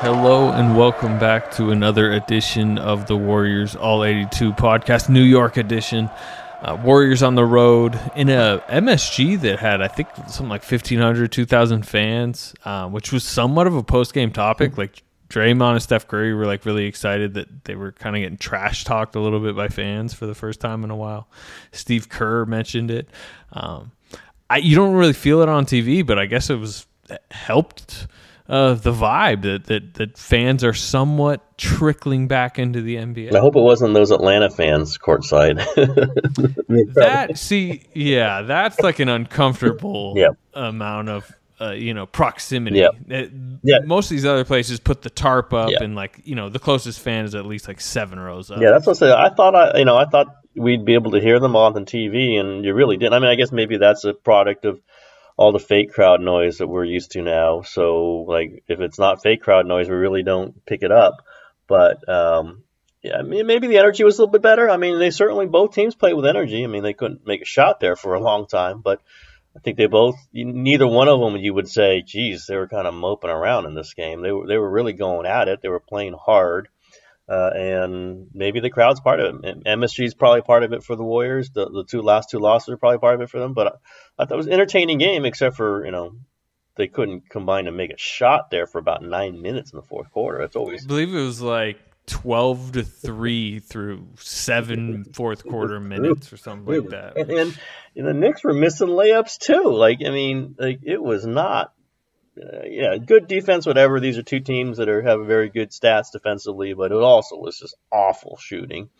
[0.00, 5.56] Hello and welcome back to another edition of the Warriors All 82 podcast, New York
[5.56, 6.08] edition.
[6.62, 11.32] Uh, Warriors on the road in a MSG that had, I think, something like 1,500,
[11.32, 14.78] 2,000 fans, um, which was somewhat of a post game topic.
[14.78, 18.38] Like Draymond and Steph Curry were like really excited that they were kind of getting
[18.38, 21.28] trash talked a little bit by fans for the first time in a while.
[21.72, 23.08] Steve Kerr mentioned it.
[23.52, 23.92] Um,
[24.50, 28.06] I, you don't really feel it on TV, but I guess it was it helped
[28.48, 33.34] uh, the vibe that, that that fans are somewhat trickling back into the NBA.
[33.34, 35.56] I hope it wasn't those Atlanta fans courtside.
[36.94, 40.30] that see, yeah, that's like an uncomfortable Yeah.
[40.54, 41.30] amount of
[41.60, 42.78] uh, you know proximity.
[42.78, 42.88] Yeah.
[43.08, 43.78] It- Yeah.
[43.84, 45.82] most of these other places put the tarp up, Yeah.
[45.82, 48.60] and like you know the closest fan is at least like seven rows up.
[48.60, 49.12] yeah, that's what I said.
[49.12, 51.80] I thought I, you know, I thought we'd be able to hear them on the
[51.82, 53.14] TV, and you really didn't.
[53.14, 54.80] I mean, I guess maybe that's a product of
[55.36, 57.62] all the fake crowd noise that we're used to now.
[57.62, 61.14] So, like, if it's not fake crowd noise, we really don't pick it up.
[61.68, 62.64] But um,
[63.02, 64.68] yeah, I mean, maybe the energy was a little bit better.
[64.68, 66.64] I mean, they certainly both teams played with energy.
[66.64, 69.00] I mean, they couldn't make a shot there for a long time, but
[69.56, 70.16] I think they both.
[70.32, 73.74] Neither one of them you would say, "Geez, they were kind of moping around in
[73.74, 75.60] this game." They were they were really going at it.
[75.62, 76.68] They were playing hard,
[77.28, 79.64] uh, and maybe the crowd's part of it.
[79.64, 81.50] MSG is probably part of it for the Warriors.
[81.50, 83.54] The the two last two losses are probably part of it for them.
[83.54, 86.12] But I, I thought it was an entertaining game, except for you know
[86.76, 90.10] they couldn't combine to make a shot there for about nine minutes in the fourth
[90.12, 90.38] quarter.
[90.38, 91.78] That's I always believe it was like
[92.08, 97.16] twelve to three through seven fourth quarter minutes or something like that.
[97.16, 97.58] And, and,
[97.96, 99.70] and the Knicks were missing layups too.
[99.72, 101.72] Like I mean, like it was not.
[102.40, 103.98] Uh, yeah, good defense, whatever.
[103.98, 107.58] These are two teams that are have very good stats defensively, but it also was
[107.58, 108.90] just awful shooting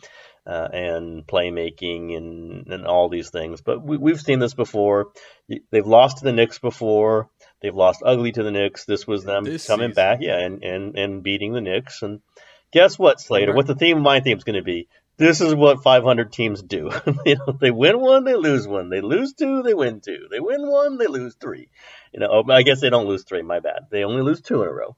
[0.44, 3.60] uh, and playmaking and and all these things.
[3.60, 5.12] But we, we've seen this before.
[5.70, 7.30] They've lost to the Knicks before.
[7.62, 8.86] They've lost ugly to the Knicks.
[8.86, 9.94] This was them This coming season.
[9.94, 12.02] back, yeah, and, and and beating the Knicks.
[12.02, 12.20] And
[12.72, 13.54] guess what, Slater?
[13.54, 14.88] What the theme of my theme is going to be?
[15.16, 16.90] This is what 500 teams do.
[17.26, 18.88] you know, they win one, they lose one.
[18.88, 20.28] They lose two, they win two.
[20.30, 21.68] They win one, they lose three.
[22.12, 23.42] You know, oh, I guess they don't lose three.
[23.42, 23.86] My bad.
[23.90, 24.96] They only lose two in a row.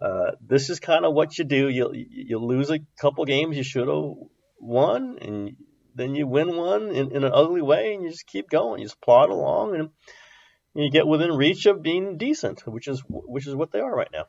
[0.00, 1.68] Uh, this is kind of what you do.
[1.68, 4.14] You you lose a couple games you should have
[4.58, 5.56] won, and
[5.94, 8.80] then you win one in, in an ugly way, and you just keep going.
[8.80, 9.90] You just plod along, and
[10.74, 14.10] you get within reach of being decent, which is which is what they are right
[14.12, 14.24] now.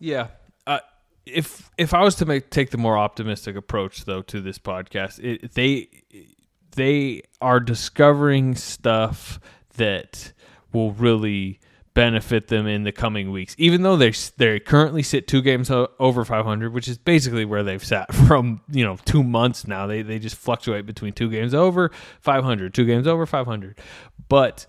[0.00, 0.28] Yeah.
[0.66, 0.80] Uh,
[1.26, 5.22] if if I was to make take the more optimistic approach though to this podcast,
[5.22, 5.88] it, they
[6.74, 9.38] they are discovering stuff
[9.76, 10.32] that
[10.72, 11.60] will really
[11.94, 13.54] benefit them in the coming weeks.
[13.58, 17.84] Even though they they currently sit two games over 500, which is basically where they've
[17.84, 19.86] sat from you know two months now.
[19.86, 21.90] They they just fluctuate between two games over
[22.20, 23.78] 500, two games over 500,
[24.28, 24.66] but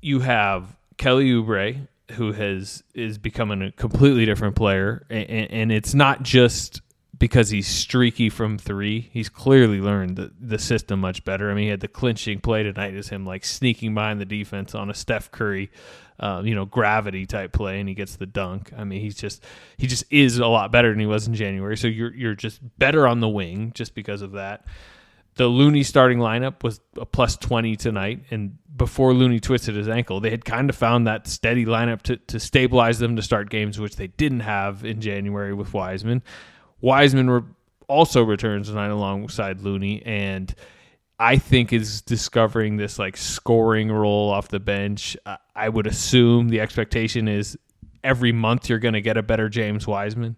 [0.00, 5.94] you have Kelly Oubre who has is becoming a completely different player, and, and it's
[5.94, 6.82] not just
[7.18, 9.08] because he's streaky from three.
[9.12, 11.50] He's clearly learned the, the system much better.
[11.50, 14.74] I mean, he had the clinching play tonight is him like sneaking behind the defense
[14.74, 15.70] on a Steph Curry,
[16.18, 18.72] uh, you know, gravity type play, and he gets the dunk.
[18.76, 19.44] I mean, he's just
[19.76, 21.76] he just is a lot better than he was in January.
[21.76, 24.66] So you're you're just better on the wing just because of that
[25.36, 28.24] the Looney starting lineup was a plus 20 tonight.
[28.30, 32.16] And before Looney twisted his ankle, they had kind of found that steady lineup to,
[32.16, 36.22] to stabilize them to start games, which they didn't have in January with Wiseman.
[36.80, 37.42] Wiseman re-
[37.88, 40.02] also returns tonight alongside Looney.
[40.04, 40.54] And
[41.18, 45.16] I think is discovering this like scoring role off the bench.
[45.24, 47.58] I- I would assume the expectation is
[48.02, 50.36] every month you're going to get a better James Wiseman.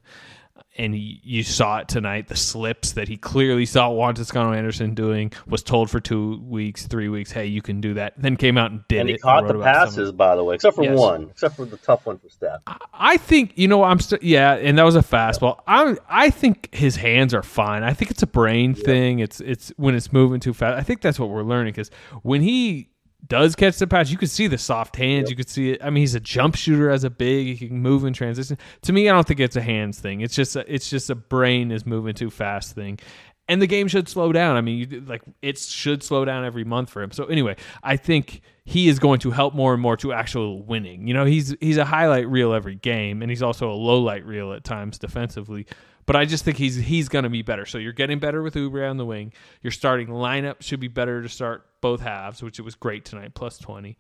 [0.77, 2.27] And you saw it tonight.
[2.27, 6.87] The slips that he clearly saw Juan Toscano Anderson doing was told for two weeks,
[6.89, 7.31] three weeks.
[7.31, 8.15] Hey, you can do that.
[8.17, 9.01] Then came out and did it.
[9.01, 9.13] and it.
[9.13, 10.99] he caught wrote the about some of passes, by the way, except for Yes.
[10.99, 12.61] one, except for the tough one for Steph.
[12.93, 15.61] I think you know I'm still yeah, and that was a fastball.
[15.69, 17.85] I I think his hands are fine.
[17.85, 19.21] I think it's a brain thing.
[19.21, 20.77] It's it's when it's moving too fast.
[20.77, 21.91] I think that's what we're learning because
[22.23, 22.89] when he
[23.27, 25.31] does catch the pass, you could see the soft hands.
[25.31, 25.85] You could see it.
[25.85, 27.57] I mean, he's a jump shooter as a big.
[27.57, 28.59] He can move in transition.
[28.83, 30.21] To me, I don't think it's a hands thing.
[30.21, 32.99] It's just a, it's just a brain is moving too fast thing.
[33.47, 34.57] And the game should slow down.
[34.57, 37.13] I mean, you, like it should slow down every month for him.
[37.13, 41.07] So anyway, I think he is going to help more and more to actual winning.
[41.07, 44.25] You know, he's he's a highlight reel every game, and he's also a low light
[44.25, 45.67] reel at times defensively.
[46.07, 47.67] But I just think he's he's going to be better.
[47.67, 49.33] So you're getting better with Oubre on the wing.
[49.63, 53.35] Your starting lineup should be better to start both halves, which it was great tonight,
[53.35, 53.99] plus twenty.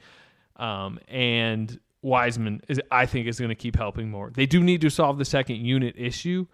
[0.56, 4.31] Um, and Wiseman is I think is going to keep helping more.
[4.34, 6.46] They do need to solve the second unit issue,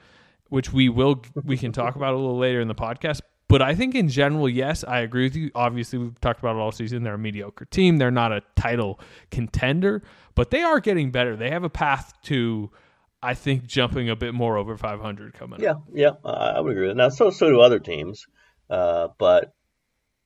[0.49, 3.21] which we will we can talk about a little later in the podcast.
[3.47, 5.53] But I think in general, yes, I agree with you.
[5.55, 7.05] Obviously, we've talked about it all season.
[7.05, 7.99] They're a mediocre team.
[7.99, 8.99] They're not a title
[9.31, 10.03] contender,
[10.35, 11.37] but they are getting better.
[11.37, 12.73] They have a path to
[13.23, 15.85] I think jumping a bit more over 500 coming yeah, up.
[15.95, 16.93] Yeah, yeah, I would agree.
[16.93, 18.27] Now, so so do other teams,
[18.69, 19.55] uh, but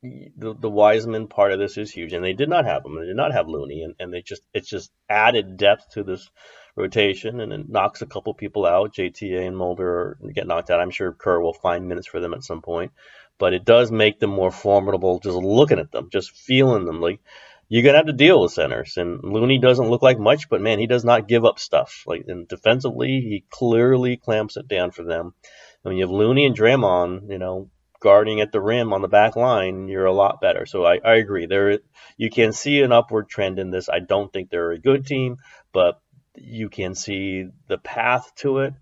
[0.05, 2.99] the the Wiseman part of this is huge, and they did not have him.
[2.99, 6.31] They did not have Looney, and, and they just it's just added depth to this
[6.77, 8.95] rotation, and it knocks a couple people out.
[8.95, 10.81] JTA and Mulder get knocked out.
[10.81, 12.93] I'm sure Kerr will find minutes for them at some point,
[13.39, 15.21] but it does make them more formidable.
[15.21, 17.21] Just looking at them, just feeling them, like
[17.69, 18.97] you're gonna have to deal with centers.
[18.99, 22.05] And Looney doesn't look like much, but man, he does not give up stuff.
[22.07, 25.35] Like and defensively, he clearly clamps it down for them.
[25.83, 27.71] And when you have Looney and Draymond, you know,
[28.05, 30.67] guarding at the rim on the back line, you're a lot better.
[30.67, 31.47] So I, I agree.
[31.47, 31.79] There
[32.19, 33.89] you can see an upward trend in this.
[33.89, 35.39] I don't think they're a good team,
[35.73, 35.99] but
[36.37, 38.75] you can see the path to it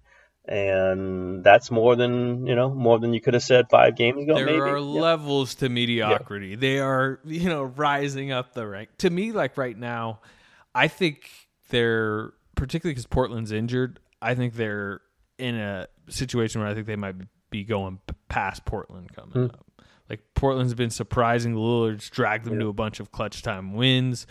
[0.45, 4.35] and that's more than you know more than you could have said five games ago
[4.35, 4.59] there maybe.
[4.59, 4.83] are yeah.
[4.83, 6.57] levels to mediocrity yeah.
[6.57, 10.19] they are you know rising up the rank to me like right now
[10.75, 11.31] i think
[11.69, 15.01] they're particularly because portland's injured i think they're
[15.39, 17.15] in a situation where i think they might
[17.53, 19.55] be going past portland coming mm.
[19.55, 19.67] up
[20.11, 22.61] like portland's been surprising the lillard's dragged them yeah.
[22.61, 24.27] to a bunch of clutch time wins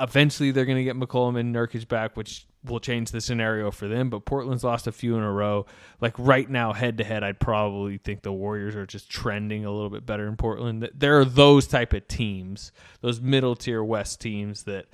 [0.00, 3.88] eventually they're going to get mccollum and nurkic back which will change the scenario for
[3.88, 4.10] them.
[4.10, 5.66] But Portland's lost a few in a row.
[6.00, 9.70] Like right now, head to head, I'd probably think the Warriors are just trending a
[9.70, 10.88] little bit better in Portland.
[10.94, 14.86] There are those type of teams, those middle tier West teams that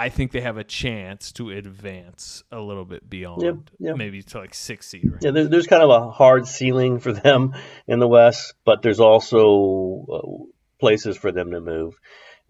[0.00, 3.96] I think they have a chance to advance a little bit beyond, yep, yep.
[3.98, 5.12] maybe to like six seed.
[5.12, 5.22] Right?
[5.22, 7.54] Yeah, there's, there's kind of a hard ceiling for them
[7.86, 10.44] in the West, but there's also uh,
[10.80, 12.00] places for them to move.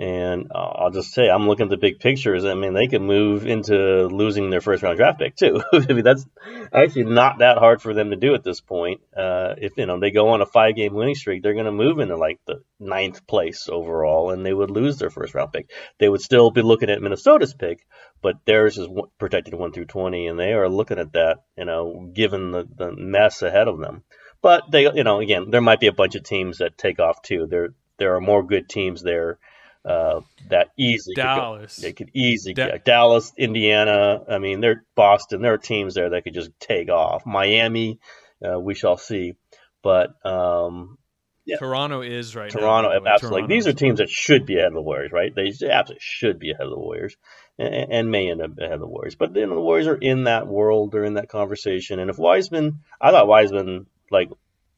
[0.00, 2.46] And uh, I'll just say, I'm looking at the big pictures.
[2.46, 5.62] I mean, they could move into losing their first round draft pick too.
[5.74, 6.24] I mean, that's
[6.72, 9.02] actually not that hard for them to do at this point.
[9.14, 11.72] Uh, if you know they go on a five game winning streak, they're going to
[11.72, 15.68] move into like the ninth place overall, and they would lose their first round pick.
[15.98, 17.86] They would still be looking at Minnesota's pick,
[18.22, 18.88] but theirs is
[19.18, 21.40] protected one through twenty, and they are looking at that.
[21.58, 24.04] You know, given the the mess ahead of them.
[24.40, 27.20] But they, you know, again, there might be a bunch of teams that take off
[27.20, 27.46] too.
[27.50, 29.38] There there are more good teams there
[29.84, 31.76] uh, that easily Dallas.
[31.76, 34.22] Could go, they could easily da- Dallas, Indiana.
[34.28, 35.42] I mean, they're Boston.
[35.42, 37.24] There are teams there that could just take off.
[37.24, 37.98] Miami,
[38.44, 39.34] uh, we shall see.
[39.82, 40.98] But um,
[41.46, 41.56] yeah.
[41.56, 43.10] Toronto is right Toronto, now.
[43.10, 43.48] absolutely.
[43.48, 45.34] These are teams that should be ahead of the Warriors, right?
[45.34, 47.16] They absolutely should be ahead of the Warriors,
[47.58, 49.14] and, and may end up ahead of the Warriors.
[49.14, 51.98] But then the Warriors are in that world, they're in that conversation.
[51.98, 54.28] And if Wiseman, I thought Wiseman like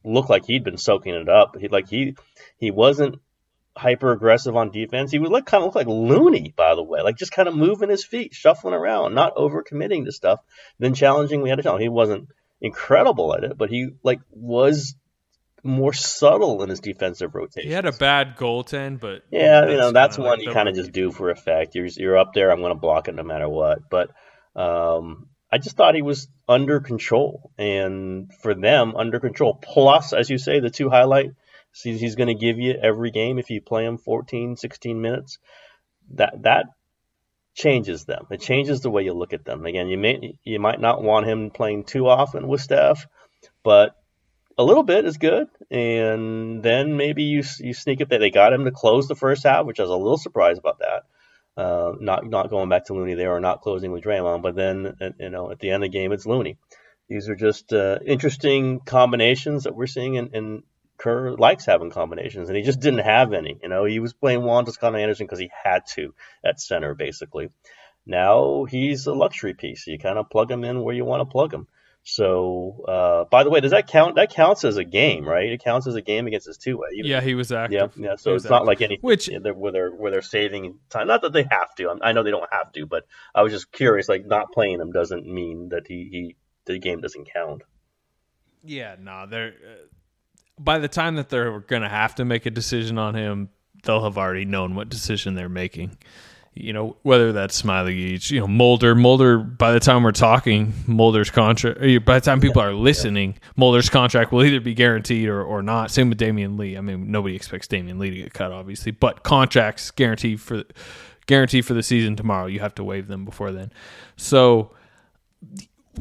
[0.05, 1.57] looked like he'd been soaking it up.
[1.59, 2.17] He like he
[2.57, 3.17] he wasn't
[3.77, 5.11] hyper aggressive on defense.
[5.11, 7.57] He would look kind of look like Looney, by the way, like just kind of
[7.57, 10.41] moving his feet, shuffling around, not over committing to stuff.
[10.79, 12.29] Then challenging, we had to tell him he wasn't
[12.61, 14.95] incredible at it, but he like was
[15.65, 17.69] more subtle in his defensive rotation.
[17.69, 20.75] He had a bad goaltend, but yeah, you know that's one like you kind of
[20.75, 21.75] just do for effect.
[21.75, 23.89] You're you're up there, I'm going to block it no matter what.
[23.89, 24.11] But
[24.57, 29.55] um, I just thought he was under control, and for them under control.
[29.55, 31.33] Plus, as you say, the two highlight
[31.73, 35.39] he's going to give you every game if you play him 14, 16 minutes.
[36.15, 36.67] That that
[37.55, 38.27] changes them.
[38.31, 39.65] It changes the way you look at them.
[39.67, 43.07] Again, you may you might not want him playing too often with Steph,
[43.63, 43.97] but
[44.59, 45.49] a little bit is good.
[45.71, 48.19] And then maybe you you sneak up there.
[48.19, 50.81] They got him to close the first half, which I was a little surprised about
[50.81, 51.03] that.
[51.55, 54.97] Uh, not not going back to Looney there or not closing with Draymond, but then
[55.01, 56.57] uh, you know at the end of the game it's Looney.
[57.09, 60.63] These are just uh, interesting combinations that we're seeing in, in
[61.03, 63.59] Kerr likes having combinations, and he just didn't have any.
[63.61, 67.49] You know, he was playing Juan Toscano Anderson because he had to at center, basically.
[68.07, 69.87] Now he's a luxury piece.
[69.87, 71.67] You kind of plug him in where you want to plug him.
[72.05, 74.17] So, uh, by the way, does that count?
[74.17, 75.51] That counts as a game, right?
[75.51, 76.89] It counts as a game against his two way.
[76.95, 77.95] Yeah, he was active.
[77.97, 78.17] Yeah, yeah.
[78.17, 78.51] So it's active.
[78.51, 81.07] not like any which where they're where they're saving time.
[81.09, 81.99] Not that they have to.
[82.01, 84.09] I know they don't have to, but I was just curious.
[84.09, 87.63] Like not playing him doesn't mean that he, he the game doesn't count.
[88.65, 89.87] Yeah, no, they're uh,
[90.59, 93.49] by the time that they're going to have to make a decision on him,
[93.83, 95.97] they'll have already known what decision they're making.
[96.55, 98.95] You know, whether that's Smailagic, you know, Mulder.
[98.95, 103.39] Mulder, by the time we're talking, Mulder's contract, eh, by the time people are listening,
[103.57, 105.91] Mulder's contract will either be guaranteed or, or not.
[105.91, 106.77] Same with Damion Lee.
[106.77, 110.65] I mean, nobody expects Damion Lee to get cut, obviously, but contracts guaranteed for
[111.27, 112.47] guaranteed for the season tomorrow.
[112.47, 113.73] You have to waive them before then.
[114.17, 114.73] So,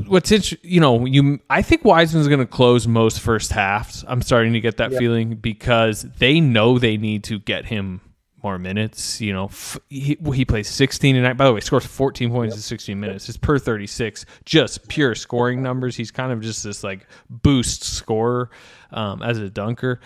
[0.08, 4.04] what's interesting, you know, you I think Wiseman's going to close most first halves.
[4.08, 8.02] I'm starting to get that feeling because they know they need to get him
[8.44, 9.22] more minutes.
[9.22, 11.34] You know, f- he, he plays 16 tonight.
[11.34, 13.30] By the way, scores 14 points in 16 minutes.
[13.30, 15.96] It's per 36, just pure scoring numbers.
[15.96, 18.50] He's kind of just this like boost scorer
[18.92, 20.00] um, as a dunker,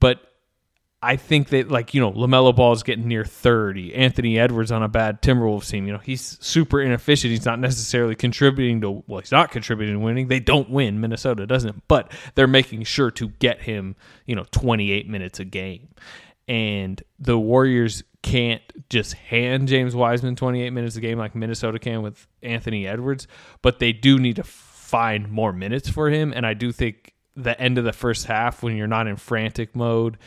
[0.00, 0.20] but.
[1.02, 3.94] I think that like you know Lamelo Ball is getting near thirty.
[3.94, 7.32] Anthony Edwards on a bad Timberwolves team, you know he's super inefficient.
[7.32, 10.28] He's not necessarily contributing to well, he's not contributing to winning.
[10.28, 11.00] They don't win.
[11.00, 15.44] Minnesota doesn't, but they're making sure to get him you know twenty eight minutes a
[15.44, 15.88] game,
[16.46, 22.02] and the Warriors can't just hand James Wiseman 28 minutes a game like Minnesota can
[22.02, 23.26] with Anthony Edwards,
[23.62, 26.32] but they do need to find more minutes for him.
[26.34, 29.74] And I do think the end of the first half, when you're not in frantic
[29.74, 30.18] mode,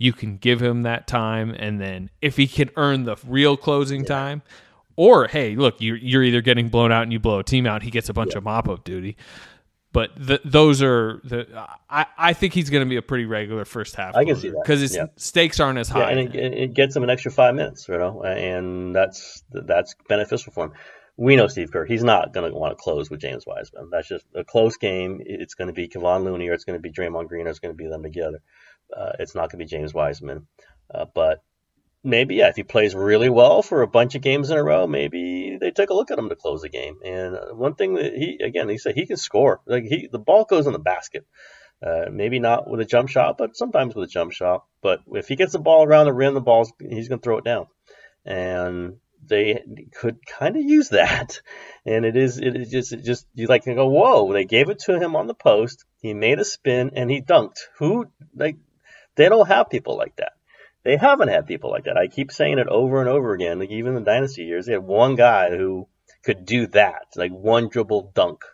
[0.00, 1.54] you can give him that time.
[1.56, 4.42] And then if he can earn the real closing time,
[4.96, 7.82] or hey, look, you're, you're either getting blown out and you blow a team out,
[7.82, 9.18] he gets a bunch of mop up duty.
[9.92, 11.46] But the, those are the.
[11.90, 14.14] I, I think he's going to be a pretty regular first half.
[14.14, 15.06] I can see that, because his yeah.
[15.16, 16.12] stakes aren't as Yeah, high.
[16.12, 20.52] and it, it gets him an extra five minutes, you know, and that's that's beneficial
[20.52, 20.72] for him.
[21.16, 23.90] We know Steve Kerr; he's not going to want to close with James Wiseman.
[23.90, 25.20] That's just a close game.
[25.26, 27.58] It's going to be Kevon Looney, or it's going to be Draymond Green, or it's
[27.58, 28.40] going to be them together.
[28.96, 30.46] Uh, it's not going to be James Wiseman.
[30.92, 31.42] Uh, but
[32.02, 34.86] maybe, yeah, if he plays really well for a bunch of games in a row,
[34.86, 36.98] maybe they take a look at him to close the game.
[37.04, 39.60] And uh, one thing that he, again, he said he can score.
[39.66, 41.26] Like he, the ball goes in the basket.
[41.82, 44.64] Uh, maybe not with a jump shot, but sometimes with a jump shot.
[44.82, 47.38] But if he gets the ball around the rim, the ball's he's going to throw
[47.38, 47.68] it down.
[48.26, 49.62] And they
[49.94, 51.40] could kind of use that.
[51.86, 54.30] And it is, it is just, it just you like to go, whoa!
[54.30, 55.86] They gave it to him on the post.
[56.02, 57.60] He made a spin and he dunked.
[57.78, 58.56] Who like
[59.16, 60.32] they don't have people like that.
[60.82, 61.98] They haven't had people like that.
[61.98, 63.58] I keep saying it over and over again.
[63.58, 65.88] Like even in the dynasty years, they had one guy who
[66.22, 68.44] could do that, like one dribble dunk,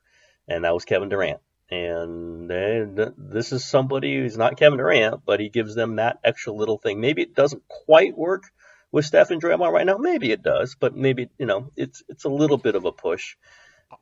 [0.49, 1.41] and that was Kevin Durant.
[1.71, 2.85] And they,
[3.17, 7.01] this is somebody who's not Kevin Durant, but he gives them that extra little thing.
[7.01, 8.45] Maybe it doesn't quite work
[8.93, 9.99] with Steph and Draymond right now.
[9.99, 13.37] Maybe it does, but maybe you know it's it's a little bit of a push.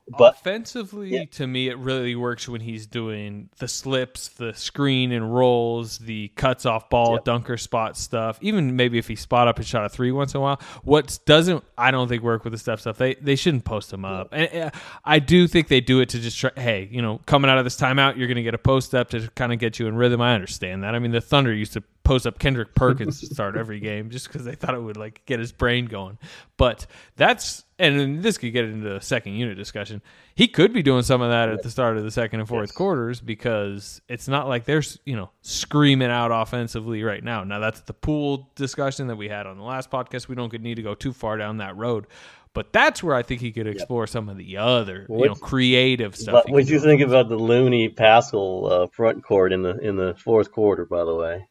[0.09, 1.25] But offensively, Yeah.
[1.33, 6.29] to me, it really works when he's doing the slips, the screen and rolls, the
[6.37, 7.25] cuts off ball, Yep.
[7.25, 8.39] dunker spot stuff.
[8.43, 10.61] Even maybe if he spot up and shot a three once in a while.
[10.85, 12.97] What doesn't, I don't think work with the step stuff.
[12.99, 14.29] They they shouldn't post him up.
[14.33, 14.71] And uh,
[15.05, 16.51] I do think they do it to just try.
[16.57, 19.11] Hey, you know, coming out of this timeout, you're going to get a post up
[19.11, 20.21] to kind of get you in rhythm.
[20.21, 20.95] I understand that.
[20.95, 24.29] I mean, the Thunder used to post up Kendrick Perkins to start every game just
[24.29, 26.19] because they thought it would like get his brain going.
[26.57, 30.01] But that's and this could get into a second unit discussion.
[30.37, 32.75] He could be doing some of that at the start of the second and fourth
[32.75, 37.43] quarters because it's not like they're you know screaming out offensively right now.
[37.43, 40.29] Now that's the Poole discussion that we had on the last podcast.
[40.29, 42.07] We don't need to go too far down that road.
[42.53, 46.15] But that's where I think he could explore some of the other, you know, creative
[46.15, 46.45] stuff.
[46.47, 50.15] What do you think about the Looney Paschall uh, front court in the in the
[50.15, 50.85] fourth quarter?
[50.85, 51.49] By the way,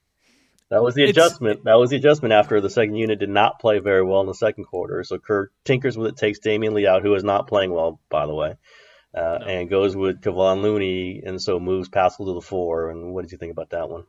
[0.74, 1.64] that was the It's- adjustment.
[1.66, 4.34] That was the adjustment after the second unit did not play very well in the
[4.34, 5.04] second quarter.
[5.04, 8.26] So Kerr tinkers with it, takes Damion Lee out, who is not playing well, by
[8.26, 8.56] the way,
[9.16, 12.90] uh, and goes with Kevon Looney, and so moves Paschall to the four.
[12.90, 14.04] And what did you think about that one?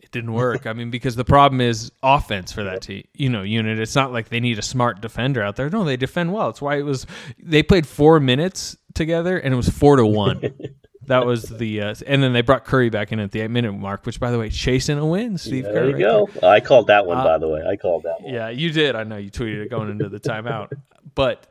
[0.00, 0.64] it didn't work.
[0.64, 3.80] I mean, because the problem is offense for that team, you know, unit.
[3.80, 5.68] It's not like they need a smart defender out there.
[5.68, 6.48] No, they defend well.
[6.50, 7.04] It's why it was
[7.42, 10.40] they played four minutes together and it was four to one.
[11.08, 13.72] that was the uh, and then they brought Curry back in at the eight minute
[13.72, 15.74] mark, which by the way, chasing a win, Steve Curry.
[15.74, 15.98] There Kerr.
[15.98, 16.46] you go.
[16.48, 17.62] I called that one, Uh, by the way.
[17.68, 18.32] I called that one.
[18.32, 18.94] Yeah, you did.
[18.96, 20.72] I know you tweeted it going into the timeout.
[21.14, 21.48] But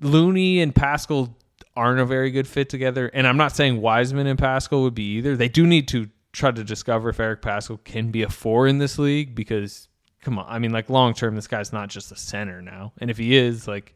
[0.00, 1.34] Looney and Paschall
[1.74, 3.08] aren't a very good fit together.
[3.12, 5.36] And I'm not saying Wiseman and Paschall would be either.
[5.36, 8.78] They do need to try to discover if Eric Paschall can be a four in
[8.78, 9.88] this league because
[10.22, 12.92] come on, I mean like long term this guy's not just a center now.
[12.98, 13.94] And if he is, like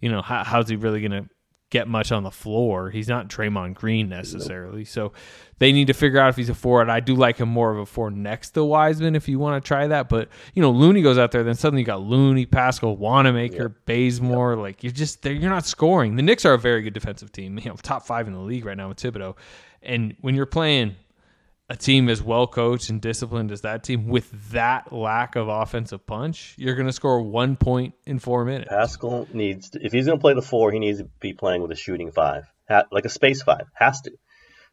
[0.00, 1.28] you know, how, how's he really going to
[1.72, 2.90] get much on the floor?
[2.90, 4.84] He's not Draymond Green necessarily.
[4.84, 5.12] So
[5.58, 6.80] they need to figure out if he's a four.
[6.82, 9.62] And I do like him more of a four next to Wiseman if you want
[9.62, 10.08] to try that.
[10.08, 14.54] But, you know, Looney goes out there, then suddenly you got Looney, Paschall, Wanamaker, Bazemore.
[14.56, 16.14] Like, you're just, they're- you're not scoring.
[16.16, 18.64] The Knicks are a very good defensive team, you know, top five in the league
[18.64, 19.34] right now with Thibodeau.
[19.82, 20.94] And when you're playing
[21.72, 26.06] a team as well coached and disciplined as that team with that lack of offensive
[26.06, 28.70] punch, you're going to score one point in four minutes.
[28.70, 31.62] Paschall needs, to, if he's going to play the four, he needs to be playing
[31.62, 32.44] with a shooting five,
[32.90, 34.12] like a space five, has to,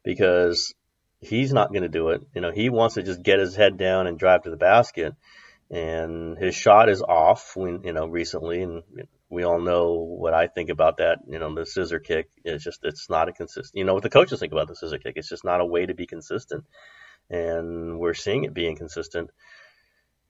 [0.03, 0.73] because
[1.21, 2.21] he's not going to do it.
[2.35, 5.15] You know, he wants to just get his head down and drive to the basket,
[5.71, 7.55] and his shot is off.
[7.55, 8.83] When you know recently, and
[9.29, 11.19] we all know what I think about that.
[11.27, 13.77] You know, the scissor kick is just it's not a consistent.
[13.77, 15.13] You know what the coaches think about the scissor kick.
[15.15, 16.65] It's just not a way to be consistent,
[17.29, 19.29] and we're seeing it being consistent.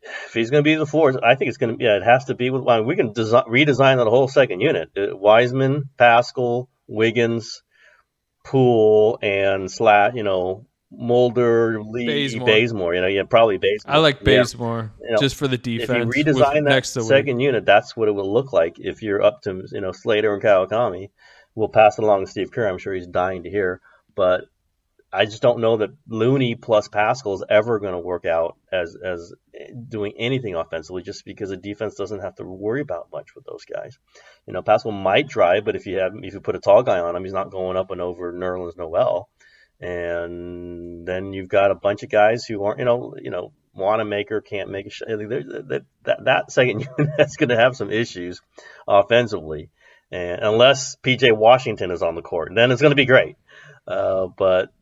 [0.02, 1.78] If he's going to be the fourth, I think it's going to.
[1.78, 2.64] Be yeah, it has to be with.
[2.86, 4.92] we can design, redesign that whole second unit.
[4.98, 7.64] Uh, Wiseman, Paschall, Wiggins,
[8.46, 10.16] Poole, and Slat.
[10.16, 12.48] You know, Mulder, Lee, Bazemore.
[12.48, 12.96] Bazemore.
[12.96, 13.96] You know, yeah, probably Bazemore.
[13.96, 15.06] I like Bazemore yeah.
[15.06, 16.14] you know, just for the defense.
[16.16, 18.78] If you redesign that second unit, that's what it will look like.
[18.80, 21.10] If you're up to you know Slater and Kawakami,
[21.54, 22.68] we'll pass it along to Steve Kerr.
[22.68, 23.82] I'm sure he's dying to hear,
[24.16, 24.46] but
[25.14, 28.96] I just don't know that Looney plus Paschall is ever going to work out as
[29.04, 29.32] as
[29.88, 33.66] doing anything offensively, just because the defense doesn't have to worry about much with those
[33.66, 34.00] guys.
[34.48, 37.00] You know, Paschall might drive, but if you have if you put a tall guy
[37.00, 39.30] on him, he's not going up and over Nerlens Noel
[39.80, 44.42] and then you've got a bunch of guys who aren't, you know, you know, Wanamaker
[44.42, 45.08] can't make a shot.
[45.08, 48.42] That, that, that second unit that's going to have some issues
[48.88, 49.70] offensively,
[50.12, 53.38] and unless PJ Washington is on the court, then it's going to be great.
[53.88, 54.74] Uh, but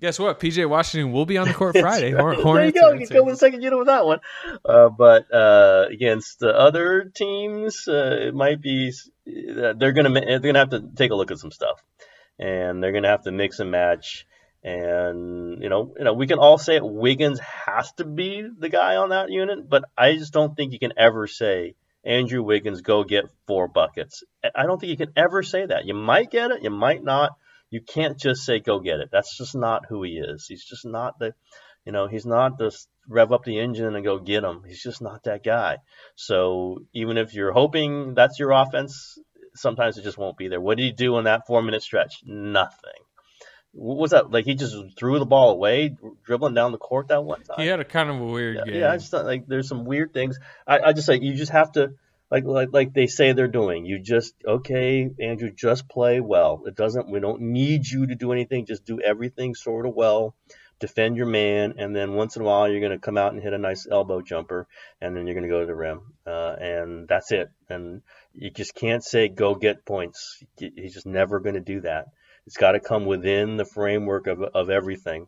[0.00, 0.38] guess what?
[0.38, 2.12] PJ Washington will be on the court Friday.
[2.12, 2.36] Right.
[2.36, 2.92] there you go.
[2.92, 4.20] You can go with the second unit with that one.
[4.64, 8.92] Uh, but uh, against the other teams, uh, it might be
[9.26, 11.80] uh, they're going to they're going to have to take a look at some stuff
[12.38, 14.26] and they're going to have to mix and match.
[14.62, 16.84] And you know, you know, we can all say it.
[16.84, 20.78] Wiggins has to be the guy on that unit, but I just don't think you
[20.78, 24.24] can ever say Andrew Wiggins go get four buckets.
[24.54, 25.86] I don't think you can ever say that.
[25.86, 27.32] You might get it, you might not.
[27.70, 29.08] You can't just say go get it.
[29.10, 30.46] That's just not who he is.
[30.46, 31.34] He's just not the,
[31.84, 32.70] you know, he's not the
[33.08, 34.62] rev up the engine and go get him.
[34.66, 35.78] He's just not that guy.
[36.14, 39.18] So even if you're hoping that's your offense,
[39.56, 40.60] sometimes it just won't be there.
[40.60, 42.22] What did he do on that four minute stretch?
[42.24, 43.02] Nothing.
[43.72, 44.30] What was that?
[44.30, 47.56] Like he just threw the ball away, dribbling down the court that one time.
[47.58, 48.80] He had a kind of a weird yeah, game.
[48.80, 50.38] Yeah, I just thought like there's some weird things.
[50.66, 51.92] I, I just like you just have to
[52.30, 53.84] like like like they say they're doing.
[53.84, 56.62] You just okay, Andrew, just play well.
[56.66, 57.10] It doesn't.
[57.10, 58.64] We don't need you to do anything.
[58.64, 60.34] Just do everything sort of well
[60.78, 63.42] defend your man, and then once in a while you're going to come out and
[63.42, 64.66] hit a nice elbow jumper,
[65.00, 67.50] and then you're going to go to the rim, uh, and that's it.
[67.68, 68.02] And
[68.36, 70.42] you just can't say go get points.
[70.58, 72.06] He's just never going to do that.
[72.46, 75.26] It's got to come within the framework of of everything,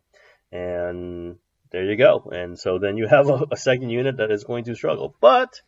[0.51, 1.37] and
[1.71, 2.29] there you go.
[2.31, 5.15] And so then you have a, a second unit that is going to struggle.
[5.19, 5.61] But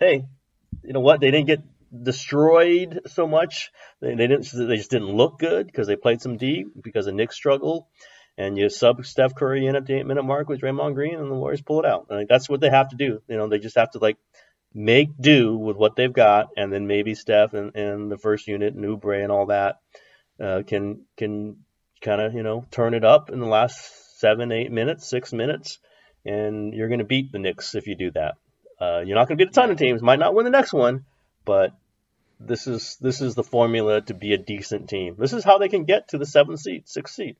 [0.00, 0.24] hey,
[0.82, 1.20] you know what?
[1.20, 1.62] They didn't get
[2.02, 3.70] destroyed so much.
[4.00, 4.48] They, they didn't.
[4.52, 7.88] They just didn't look good because they played some D because the Knicks struggle
[8.38, 11.30] and you sub Steph Curry in at the eight minute mark with Draymond Green, and
[11.30, 12.06] the Warriors pull it out.
[12.10, 13.22] Like, that's what they have to do.
[13.28, 14.18] You know, they just have to like
[14.76, 18.74] make do with what they've got, and then maybe Steph and, and the first unit
[18.74, 19.80] and Oubre and all that
[20.38, 21.64] uh, can can
[22.02, 25.78] kind of you know turn it up in the last seven, eight minutes, six minutes,
[26.24, 28.34] and you're going to beat the Knicks if you do that.
[28.78, 30.02] Uh, you're not going to beat a ton of teams.
[30.02, 31.06] Might not win the next one,
[31.46, 31.72] but
[32.38, 35.16] this is this is the formula to be a decent team.
[35.18, 37.36] This is how they can get to the seventh seed, sixth seed.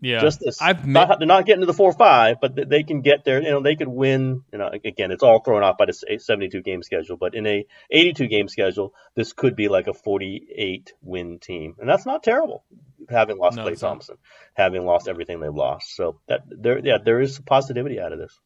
[0.00, 0.60] Yeah, just this.
[0.60, 3.42] I've not, they're not getting to the four five, but they can get there.
[3.42, 4.42] You know, they could win.
[4.52, 7.46] You know, again, it's all thrown off by the seventy two game schedule, but in
[7.46, 11.88] a eighty two game schedule, this could be like a forty eight win team, and
[11.88, 12.64] that's not terrible.
[13.08, 14.16] Having lost no, Klay Thompson,
[14.54, 18.38] having lost everything they've lost, so that there, yeah, there is positivity out of this.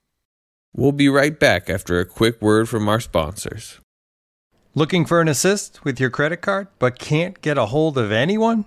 [0.72, 3.80] We'll be right back after a quick word from our sponsors.
[4.76, 8.66] Looking for an assist with your credit card, but can't get a hold of anyone?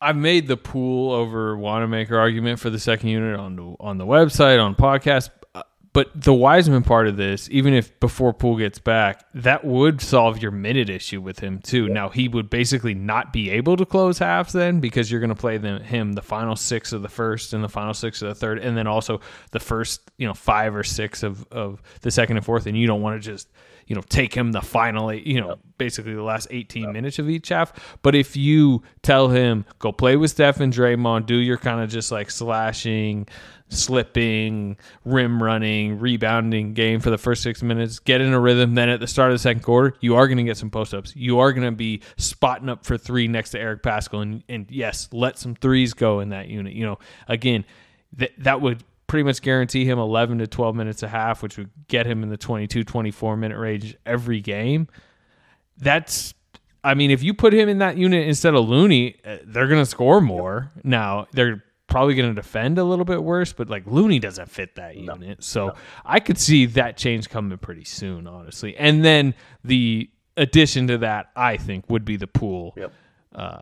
[0.00, 4.06] I've made the Poole over Wanamaker argument for the second unit on the on the
[4.06, 5.30] website on podcast,
[5.98, 10.40] but the Wiseman part of this, even if before Poole gets back, that would solve
[10.40, 11.88] your minute issue with him too.
[11.88, 15.34] Now he would basically not be able to close halves then because you're going to
[15.34, 18.36] play them, him the final six of the first and the final six of the
[18.36, 22.36] third, and then also the first you know five or six of of the second
[22.36, 23.48] and fourth, and you don't want to just
[23.88, 27.48] you know take him the final you know basically the last 18 minutes of each
[27.48, 27.98] half.
[28.02, 31.26] But if you tell him go play with Steph and Draymond.
[31.26, 33.26] Do your kind of just like slashing
[33.68, 38.88] slipping rim running rebounding game for the first 6 minutes get in a rhythm then
[38.88, 41.14] at the start of the second quarter you are going to get some post ups
[41.14, 44.70] you are going to be spotting up for 3 next to Eric Paschall and and
[44.70, 47.64] yes let some threes go in that unit you know again
[48.16, 51.70] that that would pretty much guarantee him 11 to 12 minutes a half, which would
[51.88, 54.86] get him in the 22, 24 minute range every game.
[55.78, 56.34] That's
[56.84, 59.82] I mean, if you put him in that unit instead of Looney, uh, they're going
[59.82, 60.70] to score more.
[60.84, 64.76] Now, they're probably going to defend a little bit worse, but like Looney doesn't fit
[64.76, 65.42] that unit.
[65.42, 65.74] So
[66.04, 68.76] I could see that change coming pretty soon, honestly.
[68.76, 72.74] And then the addition to that, I think, would be the Poole.
[72.76, 72.92] Yep.
[73.34, 73.58] Uh,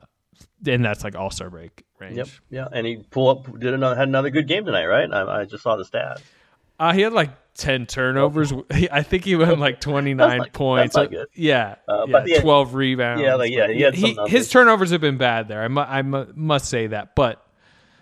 [0.66, 2.16] and that's like all star break range.
[2.16, 2.28] Yep.
[2.50, 2.68] Yeah.
[2.72, 5.10] And he pull up did another had another good game tonight, right?
[5.10, 6.20] I, I just saw the stat.
[6.78, 8.52] Uh, he had like 10 turnovers.
[8.70, 10.94] I think he went like 29 not- points.
[10.94, 11.28] that's not good.
[11.34, 11.76] Yeah.
[11.88, 12.40] Uh, yeah.
[12.40, 13.22] 12 rebounds.
[13.22, 15.62] Yeah, like, yeah, he had some his turnovers have been bad there.
[15.62, 17.14] I, mu- I mu- must say that.
[17.14, 17.42] But,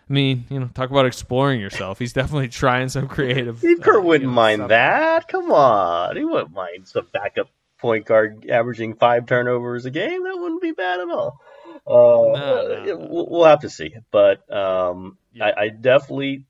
[0.09, 1.99] I mean, you know, talk about exploring yourself.
[1.99, 3.59] He's definitely trying some creative.
[3.59, 4.69] Steve Kerr uh, wouldn't know, mind stuff.
[4.69, 5.29] that.
[5.29, 10.25] Come on, he wouldn't mind some backup point guard averaging five turnovers a game.
[10.25, 11.41] That wouldn't be bad at all.
[11.87, 12.97] Uh, no, no.
[13.11, 15.47] We'll, we'll have to see, but um, Yeah.
[15.47, 16.47] I, I definitely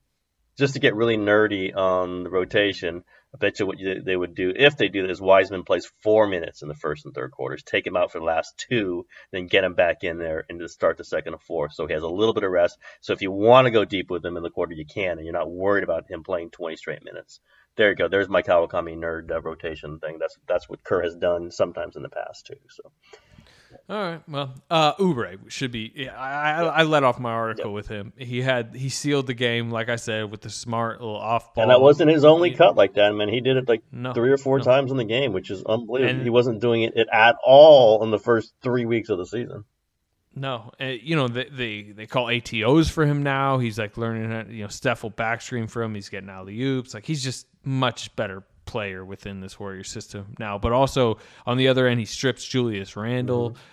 [0.56, 3.04] just to get really nerdy on the rotation.
[3.34, 5.20] I bet you what they would do if they do this.
[5.20, 8.24] Wiseman plays four minutes in the first and third quarters, take him out for the
[8.24, 11.72] last two, then get him back in there and just start the second and fourth.
[11.72, 12.78] So he has a little bit of rest.
[13.00, 15.24] So if you want to go deep with him in the quarter, you can, and
[15.24, 17.40] you're not worried about him playing 20 straight minutes.
[17.76, 18.06] There you go.
[18.06, 20.18] There's my Kawakami nerd uh, rotation thing.
[20.20, 22.54] That's that's what Kerr has done sometimes in the past too.
[22.70, 22.92] So
[23.88, 24.20] All right.
[24.28, 25.92] Well, uh, Oubre should be.
[25.94, 28.12] Yeah, I, I, I let off my article with him.
[28.16, 31.62] He had he sealed the game, like I said, with the smart little off ball.
[31.62, 32.56] and that wasn't his only Yeah.
[32.58, 33.04] cut like that.
[33.06, 34.64] I mean, he did it like No, three or four no.
[34.64, 36.10] times in the game, which is unbelievable.
[36.14, 39.64] And- he wasn't doing it at all in the first three weeks of the season.
[40.36, 43.58] No, uh, you know they, they they call ATOs for him now.
[43.58, 44.30] He's like learning.
[44.30, 45.94] How, you know, Steph will back screen for him.
[45.94, 46.92] He's getting alley oops.
[46.92, 50.58] Like he's just much better player within this Warrior system now.
[50.58, 53.56] But also on the other end, he strips Julius Randle,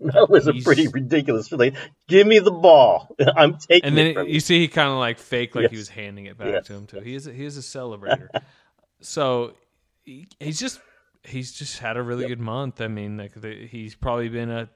[0.00, 1.50] That was a He's- pretty ridiculous.
[1.50, 1.74] Like,
[2.06, 3.16] give me the ball.
[3.36, 5.76] I'm taking and it then from you see he kind of like fake like he
[5.76, 6.66] was handing it back Yes.
[6.68, 7.00] to him too.
[7.00, 8.28] He is a, he is a celebrator.
[9.00, 9.54] so
[10.04, 10.80] he, he's just
[11.24, 12.80] he's just had a really good month.
[12.80, 14.68] I mean, like the, he's probably been a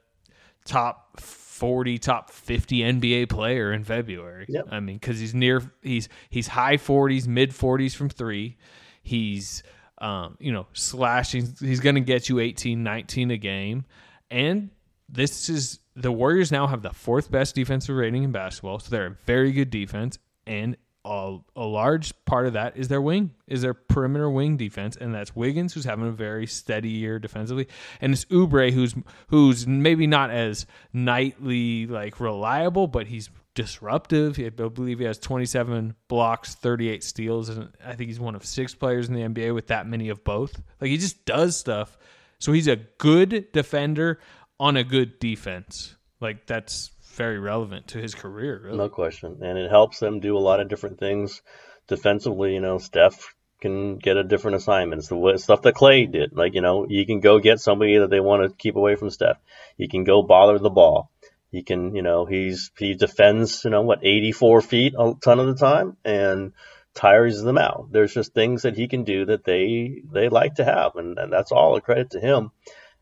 [0.64, 4.46] top 40 top 50 NBA player in February.
[4.48, 4.64] Yep.
[4.72, 8.56] I mean cuz he's near he's he's high 40s, mid 40s from 3.
[9.02, 9.62] He's
[10.02, 13.84] um, you know, slashing he's going to get you 18, 19 a game.
[14.30, 14.70] And
[15.08, 19.06] this is the Warriors now have the fourth best defensive rating in basketball, so they're
[19.06, 20.18] a very good defense.
[20.46, 24.96] And a, a large part of that is their wing, is their perimeter wing defense,
[24.96, 27.68] and that's Wiggins, who's having a very steady year defensively,
[28.00, 28.94] and it's Oubre, who's
[29.28, 34.38] who's maybe not as nightly like reliable, but he's disruptive.
[34.38, 38.74] I believe he has 27 blocks, 38 steals, and I think he's one of six
[38.74, 40.60] players in the NBA with that many of both.
[40.80, 41.98] Like he just does stuff.
[42.38, 44.18] So he's a good defender
[44.58, 45.94] on a good defense.
[46.20, 48.62] Like that's very relevant to his career.
[48.64, 48.78] Really.
[48.78, 49.38] No question.
[49.42, 51.42] And it helps them do a lot of different things
[51.86, 52.54] defensively.
[52.54, 54.98] You know, Steph can get a different assignment.
[54.98, 56.36] It's the stuff that Klay did.
[56.36, 59.10] Like, you know, you can go get somebody that they want to keep away from
[59.10, 59.38] Steph.
[59.76, 61.11] You can go bother the ball.
[61.52, 65.46] He can, you know, he's he defends, you know, what, 84 feet a ton of
[65.46, 66.52] the time and
[66.94, 67.88] tires them out.
[67.92, 71.30] There's just things that he can do that they they like to have, and, and
[71.30, 72.50] that's all a credit to him.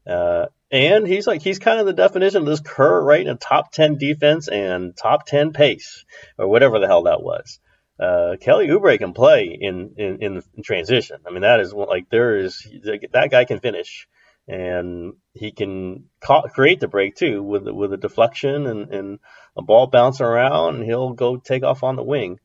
[0.05, 3.21] Uh, and he's like he's kind of the definition of this Kerr, right?
[3.21, 6.05] In a top ten defense and top ten pace,
[6.37, 7.61] or whatever the hell that was.
[8.01, 11.19] Uh, Kelly Oubre can play in, in in transition.
[11.25, 12.67] I mean, that is like there is
[13.13, 14.09] that guy can finish,
[14.49, 19.19] and he can ca- create the break too with with a deflection and, and
[19.57, 22.39] a ball bouncing around, and he'll go take off on the wing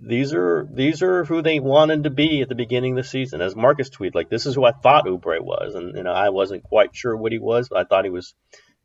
[0.00, 3.40] these are these are who they wanted to be at the beginning of the season.
[3.40, 6.28] As Marcus tweeted, like this is who I thought Oubre was, and you know I
[6.28, 8.34] wasn't quite sure what he was, but I thought he was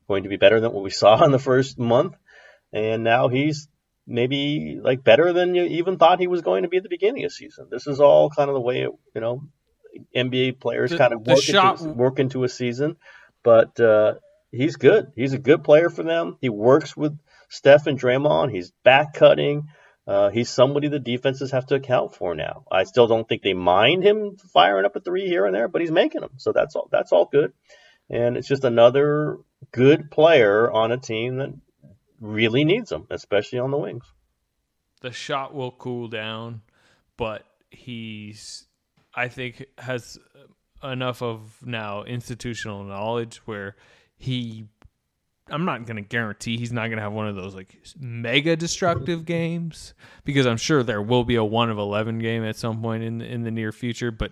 [0.08, 2.16] going to be better than what we saw in the first month,
[2.72, 3.68] and now he's
[4.06, 7.24] maybe like better than you even thought he was going to be at the beginning
[7.24, 7.68] of the season.
[7.70, 9.44] This is all kind of the way it, you know
[10.16, 12.98] NBA players The- kind of work, shot- into, work into a season,
[13.44, 14.16] but uh,
[14.52, 15.12] he's good.
[15.16, 16.38] He's a good player for them.
[16.42, 17.18] He works with
[17.50, 18.52] Steph and Draymond.
[18.52, 19.68] He's back cutting.
[20.06, 22.66] Uh, he's somebody the defenses have to account for now.
[22.70, 25.82] I still don't think they mind him firing up a three here and there, but
[25.82, 26.90] he's making them, so that's all.
[26.92, 27.54] That's all good,
[28.10, 29.38] and it's just another
[29.72, 31.54] good player on a team that
[32.20, 34.04] really needs him, especially on the wings.
[35.00, 36.62] the shot will cool down,
[37.16, 38.66] but he's
[39.16, 40.18] I think has
[40.84, 43.76] enough of now institutional knowledge where
[44.18, 44.66] he
[45.50, 48.56] I'm not going to guarantee he's not going to have one of those like mega
[48.56, 52.82] destructive games because I'm sure there will be a 1 of 11 game at some
[52.82, 54.32] point in in the near future, but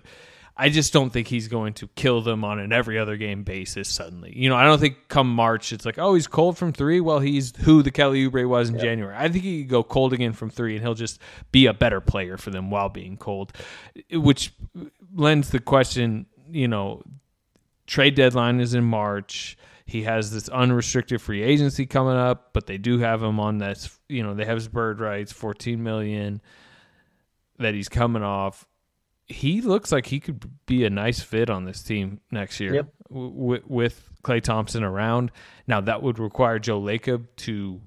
[0.56, 3.88] I just don't think he's going to kill them on an every other game basis
[3.88, 4.34] suddenly.
[4.36, 7.00] You know, I don't think come March it's like, oh, he's cold from three.
[7.00, 9.16] Well, he's who the Kelly Oubre was in January.
[9.18, 11.20] I think he could go cold again from three, and he'll just
[11.52, 13.54] be a better player for them while being cold,
[14.12, 14.54] which
[15.14, 16.26] lends the question.
[16.52, 17.02] You know,
[17.88, 19.58] trade deadline is in March.
[19.86, 23.98] He has this unrestricted free agency coming up, but they do have him on that's
[24.10, 26.42] you know they have his bird rights, fourteen million
[27.58, 28.66] that he's coming off.
[29.32, 32.88] He looks like he could be a nice fit on this team next year Yep.
[33.10, 35.32] w- with Klay Thompson around.
[35.68, 37.80] Now that would require Joe Lacob to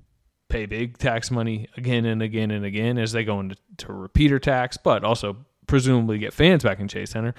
[0.49, 4.39] pay big tax money again and again and again as they go into to repeater
[4.39, 7.35] tax, but also presumably get fans back in Chase Center.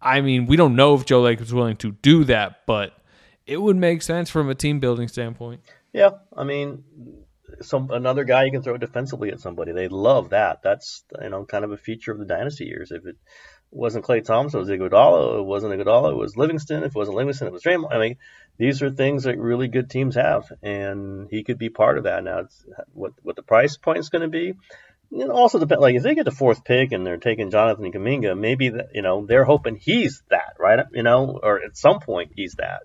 [0.00, 2.92] I mean, we don't know if Joe Lacob's willing to do that, but
[3.46, 5.60] it would make sense from a team building standpoint.
[5.92, 6.84] Yeah, I mean,
[7.62, 9.72] some another guy you can throw defensively at somebody.
[9.72, 10.62] They love that.
[10.62, 12.90] That's you know kind of a feature of the dynasty years.
[12.90, 13.16] If it
[13.70, 15.40] wasn't Klay Thompson, it was Iguodala.
[15.40, 16.82] It wasn't Iguodala, it was Livingston.
[16.84, 17.94] If it wasn't Livingston, it was Draymond.
[17.94, 18.16] I mean,
[18.56, 22.24] these are things that really good teams have, and he could be part of that.
[22.24, 24.54] Now, it's, what what the price point is going to be.
[25.10, 25.80] It also depends.
[25.80, 29.02] Like if they get the fourth pick and they're taking Jonathan Kuminga, maybe that you
[29.02, 30.84] know they're hoping he's that, right?
[30.92, 32.82] You know, or at some point he's that.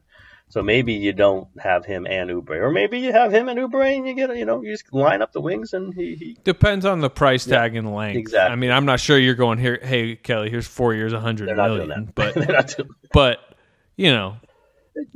[0.49, 3.95] So maybe you don't have him and Oubre, or maybe you have him and Oubre,
[3.95, 6.85] and you get you know you just line up the wings and he, he Depends
[6.85, 8.17] on the price tag and length.
[8.17, 8.51] exactly.
[8.51, 9.79] I mean, I'm not sure you're going here.
[9.81, 12.13] Hey, Kelly, here's four years, a hundred that.
[12.13, 12.79] But
[13.13, 13.39] but
[13.95, 14.37] you know,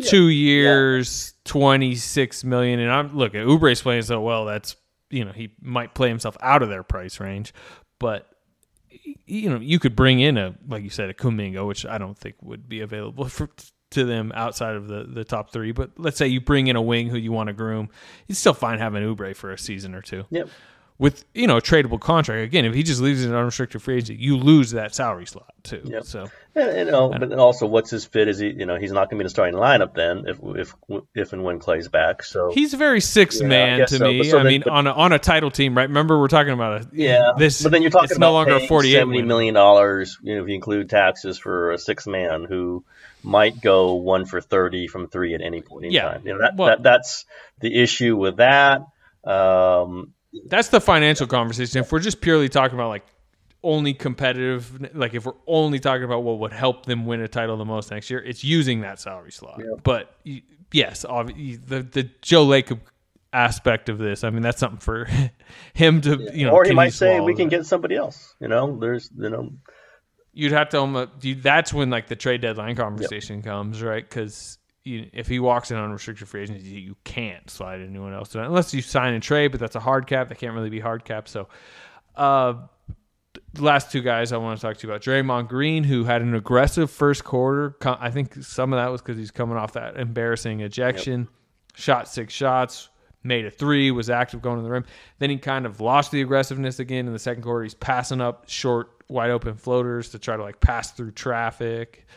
[0.04, 4.46] two years, twenty six million, and I'm look at Oubre's playing so well.
[4.46, 4.76] That's
[5.12, 7.54] you know he might play himself out of their price range,
[8.00, 8.28] but
[9.26, 12.18] you know you could bring in a like you said a Kuminga, which I don't
[12.18, 13.50] think would be available for
[13.92, 15.72] to them outside of the the top three.
[15.72, 17.90] But let's say you bring in a wing who you want to groom,
[18.28, 20.50] you'd still fine having Oubre for a season or two Yep.
[20.98, 22.44] with you know a tradable contract.
[22.44, 25.82] Again, if he just leaves an unrestricted free agency, you lose that salary slot too.
[25.86, 26.04] Yep.
[26.06, 28.28] So And, and, you know, but then also, what's his fit?
[28.28, 30.40] Is he, you know, he's not going to be in the starting lineup then if
[30.44, 30.74] if
[31.16, 32.24] if and when Klay's back.
[32.24, 34.06] So he's a very six Yeah, man to so.
[34.08, 34.24] me.
[34.24, 35.88] So I then- mean, but- on a on a title team, right?
[35.88, 38.52] Remember, we're talking about a yeah, This but then you're talking it's about no longer
[38.54, 40.18] a paying forty eight seventy million dollars.
[40.24, 42.84] You know, if you include taxes for a six man who
[43.24, 46.12] might go one for thirty from three at any point in Yeah.
[46.12, 46.22] time.
[46.26, 47.26] You know, that, Well- that that's
[47.60, 48.82] the issue with that.
[49.24, 50.14] Um,
[50.46, 51.82] That's the financial conversation.
[51.82, 53.06] If we're just purely talking about like
[53.64, 57.58] only competitive, like if we're only talking about what would help them win a title
[57.58, 59.62] the most next year, it's using that salary slot.
[59.84, 60.14] But
[60.72, 62.80] yes, the the Joe Lacob
[63.34, 65.08] aspect of this, I mean, that's something for
[65.74, 66.54] him to you know.
[66.54, 67.58] or he might say we can that?
[67.58, 68.36] get somebody else.
[68.40, 69.52] You know, there's you know
[70.38, 74.08] you'd have to almost you, that's when like the trade deadline conversation comes right?
[74.08, 78.38] Because if he walks in on restricted free agency you can't slide anyone else to
[78.38, 80.30] that unless you sign and trade but that's a hard cap.
[80.30, 81.28] That can't really be hard cap.
[81.28, 81.48] So
[82.16, 82.54] uh
[83.54, 86.22] the last two guys I want to talk to you about Draymond Green who had
[86.22, 87.76] an aggressive first quarter.
[87.84, 91.28] I think some of that was because he's coming off that embarrassing ejection.
[91.76, 92.90] Shot six shots
[93.24, 94.86] made a three was active going to the rim.
[95.20, 97.64] Then he kind of lost the aggressiveness again in the second quarter.
[97.64, 102.08] He's passing up short wide open floaters to try to like pass through traffic.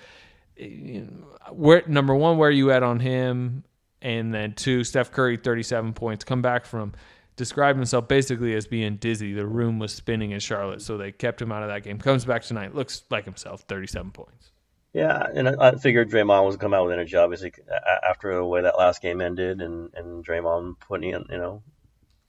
[0.58, 3.64] Eh, know, where number one where are you at on him
[4.02, 6.92] and then two steph curry 37 points come back from
[7.36, 9.32] described himself basically as being dizzy.
[9.32, 11.98] The room was spinning in charlotte so they kept him out of that game.
[11.98, 14.50] Comes back tonight looks like himself 37 points.
[14.92, 17.52] Yeah, and I I figured Draymond was come out with energy, obviously,
[18.04, 21.62] after the way that last game ended, and and Draymond putting in, you know,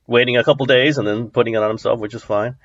[0.06, 2.58] waiting a couple days and then putting it on himself, which is fine,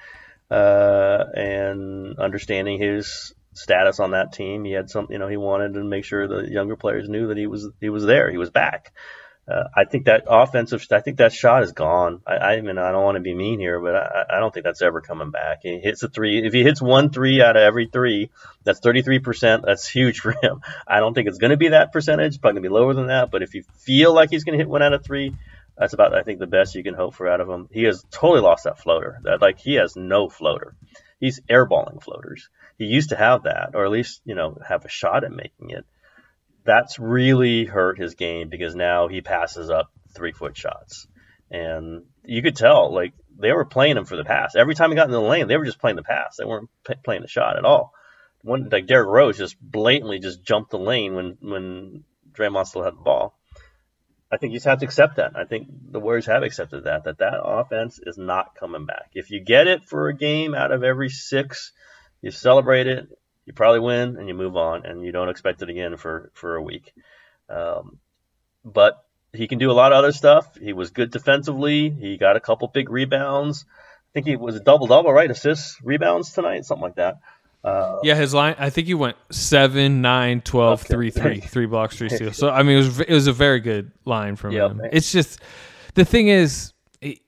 [0.50, 4.64] uh, and understanding his status on that team.
[4.64, 7.37] He had some, you know, he wanted to make sure the younger players knew that
[7.37, 8.92] he was he was there, he was back.
[9.48, 12.20] Uh, I think that offensive, I think that shot is gone.
[12.26, 14.64] I, I mean, I don't want to be mean here, but I, I don't think
[14.64, 15.61] that's ever coming back.
[15.62, 16.44] He hits a three.
[16.44, 18.30] If he hits one three out of every three,
[18.64, 19.62] that's 33%.
[19.64, 20.62] That's huge for him.
[20.87, 22.40] I don't think it's going to be that percentage.
[22.40, 23.30] Probably going to be lower than that.
[23.30, 25.32] But if you feel like he's going to hit one out of three,
[25.79, 27.69] that's about, I think, the best you can hope for out of him.
[27.71, 29.19] He has totally lost that floater.
[29.25, 30.75] That Like, he has no floater.
[31.21, 32.49] He's airballing floaters.
[32.79, 35.71] He used to have that, or at least, you know, have a shot at making
[35.71, 35.85] it
[36.67, 41.07] that's really hurt his game because now he passes up three foot shots.
[41.51, 44.57] And you could tell, like, they were playing him for the pass.
[44.57, 46.37] Every time he got in the lane, they were just playing the pass.
[46.37, 47.93] They weren't p- playing the shot at all.
[48.43, 52.95] One, like, Derrick Rose just blatantly just jumped the lane when, when Draymond still had
[52.95, 53.36] the ball.
[54.31, 55.33] I think you just have to accept that.
[55.37, 59.11] I think the Warriors have accepted that, that that offense is not coming back.
[59.15, 61.73] If you get it for a game out of every six,
[62.23, 63.07] you celebrate it,
[63.45, 66.57] you probably win and you move on and you don't expect it again for for
[66.57, 66.93] a week.
[67.49, 67.99] Um,
[68.65, 70.57] but he can do a lot of other stuff.
[70.57, 71.91] He was good defensively.
[71.91, 73.65] He got a couple big rebounds.
[73.69, 75.31] I think he was a double double right?
[75.31, 76.65] Assists rebounds tonight?
[76.65, 77.19] Something like that
[77.66, 80.94] uh, yeah his line i think he went 7 9 12 Okay.
[80.94, 83.61] 3 3 three blocks three steals so i mean it was it was a very
[83.61, 85.40] good line from him it's just
[85.94, 87.20] the thing is he,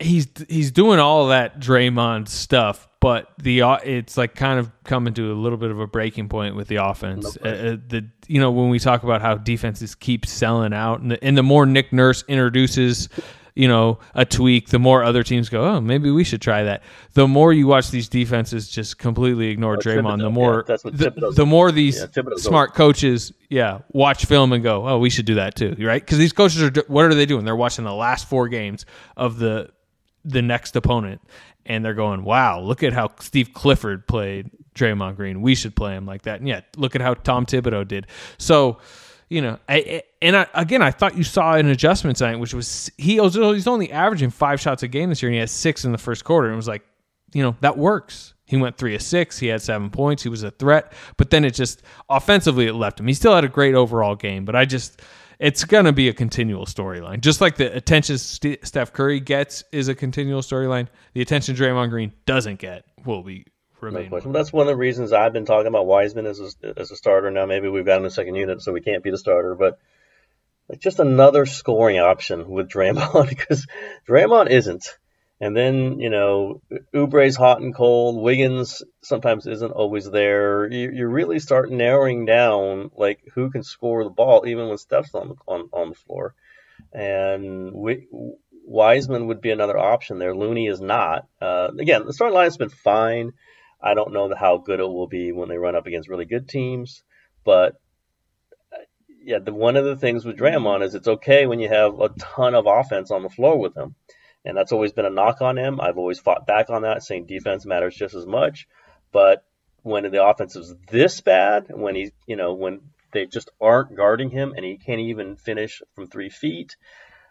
[0.00, 5.14] he's he's doing all that Draymond stuff, but the o- it's like kind of coming
[5.14, 7.36] to a little bit of a breaking point with the offense.
[7.44, 11.10] Uh, uh, the you know when we talk about how defenses keep selling out, and
[11.12, 13.08] the, and the more Nick Nurse introduces.
[13.56, 16.82] You know, a tweak, the more other teams go, oh, maybe we should try that.
[17.12, 21.46] The more you watch these defenses just completely ignore Draymond, the more yeah, the, the
[21.46, 25.54] more these Yeah, smart coaches, yeah, watch film and go, oh, we should do that
[25.54, 26.02] too, right?
[26.02, 27.44] Because these coaches are, what are they doing?
[27.44, 28.86] They're watching the last four games
[29.16, 29.70] of the
[30.24, 31.20] the next opponent,
[31.64, 35.42] and they're going, wow, look at how Steve Clifford played Draymond Green.
[35.42, 36.40] We should play him like that.
[36.40, 38.08] And yeah, look at how Tom Thibodeau did.
[38.38, 38.78] So,
[39.28, 42.54] you know, I, I- and I, again, I thought you saw an adjustment tonight, which
[42.54, 45.50] was he was he's only averaging five shots a game this year, and he had
[45.50, 46.82] six in the first quarter, and it was like,
[47.32, 48.34] you know, that works.
[48.46, 49.38] He went three of six.
[49.38, 50.22] He had seven points.
[50.22, 53.06] He was a threat, but then it just offensively it left him.
[53.06, 55.00] He still had a great overall game, but I just
[55.38, 57.20] it's going to be a continual storyline.
[57.20, 61.90] Just like the attention St- Steph Curry gets is a continual storyline, the attention Draymond
[61.90, 63.44] Green doesn't get will be
[63.82, 64.08] No remain.
[64.08, 64.32] question.
[64.32, 67.30] That's one of the reasons I've been talking about Wiseman as a, as a starter.
[67.30, 69.54] Now maybe we've got him in the second unit, so we can't be the starter,
[69.54, 69.78] but
[70.68, 73.66] like just another scoring option with Draymond because
[74.08, 74.86] Draymond isn't.
[75.40, 76.62] And then you know
[76.94, 78.22] Oubre's hot and cold.
[78.22, 80.70] Wiggins sometimes isn't always there.
[80.70, 85.14] You, you really start narrowing down like who can score the ball even when Steph's
[85.14, 86.34] on the, on, on the floor.
[86.92, 88.06] And we,
[88.64, 90.34] Wiseman would be another option there.
[90.34, 91.26] Looney is not.
[91.40, 93.32] Uh, again, the starting line's been fine.
[93.82, 96.48] I don't know how good it will be when they run up against really good
[96.48, 97.02] teams,
[97.44, 97.74] but
[99.24, 102.10] yeah, the one of the things with Draymond is it's okay when you have a
[102.10, 103.94] ton of offense on the floor with him,
[104.44, 105.80] and that's always been a knock on him.
[105.80, 108.68] I've always fought back on that, saying defense matters just as much.
[109.12, 109.44] But
[109.82, 112.80] when the offense is this bad, when he's you know when
[113.12, 116.76] they just aren't guarding him and he can't even finish from three feet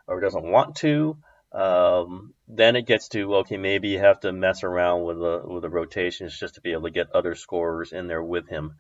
[0.08, 1.18] or doesn't want to,
[1.52, 5.62] um, then it gets to okay, maybe you have to mess around with the with
[5.62, 8.76] the rotations just to be able to get other scorers in there with him,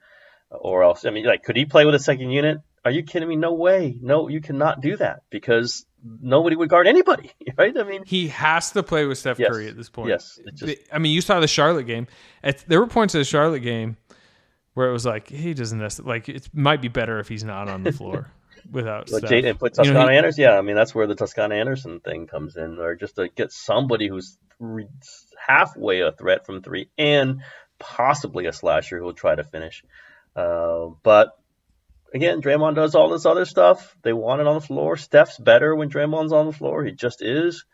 [0.49, 2.59] or else I mean, like, could he play with a second unit?
[2.85, 3.35] Are you kidding me?
[3.35, 3.97] No way.
[4.01, 5.85] No, you cannot do that because
[6.21, 7.77] nobody would guard anybody, right?
[7.77, 9.49] I mean, He has to play with Steph Yes.
[9.49, 10.09] Curry at this point.
[10.09, 10.39] Yes.
[10.53, 12.07] Just- I mean, you saw the Charlotte game.
[12.43, 13.95] At, there were points of the Charlotte game
[14.73, 17.69] where it was like he doesn't necessarily like it might be better if he's not
[17.69, 18.31] on the floor
[18.71, 19.29] without Like Steph.
[19.29, 20.41] Jay, and put You know, he- Anderson.
[20.41, 24.07] Yeah, I mean that's where the Toscano-Anderson thing comes in, or just to get somebody
[24.09, 24.37] who's
[25.37, 27.41] halfway a threat from three and
[27.79, 29.83] possibly a slasher who'll try to finish.
[30.35, 31.37] Uh, but
[32.13, 33.95] again, Draymond does all this other stuff.
[34.03, 34.97] They want it on the floor.
[34.97, 36.83] Steph's better when Draymond's on the floor.
[36.83, 37.65] He just is,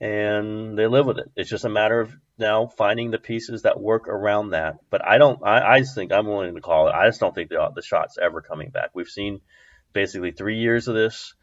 [0.00, 1.30] and they live with it.
[1.36, 4.76] It's just a matter of now finding the pieces that work around that.
[4.90, 5.40] But I don't.
[5.44, 6.94] I, I just think I'm willing to call it.
[6.94, 8.90] I just don't think the the shot's ever coming back.
[8.94, 9.40] We've seen
[9.92, 11.34] basically three years of this,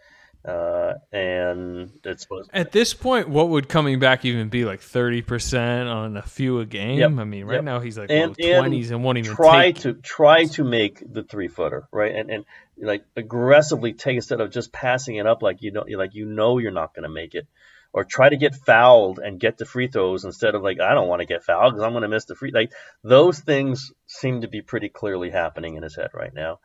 [0.46, 2.50] uh, and it's supposed.
[2.54, 6.60] At this point, what would coming back even be like thirty percent on a few
[6.60, 7.00] a game?
[7.00, 7.12] Yep.
[7.18, 7.64] I mean, right Yep.
[7.64, 9.84] now he's like and, twenties and, won't even try take.
[9.84, 12.46] to try to make the three footer right and and
[12.78, 16.58] like aggressively take instead of just passing it up like you know like you know
[16.58, 17.48] you're not going to make it
[17.94, 21.08] or try to get fouled and get the free throws instead of like I don't
[21.08, 22.72] want to get fouled because I'm going to miss the free like
[23.04, 26.60] those things seem to be pretty clearly happening in his head right now